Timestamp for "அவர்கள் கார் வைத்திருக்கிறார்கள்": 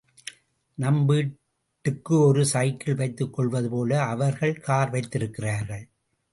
4.03-5.89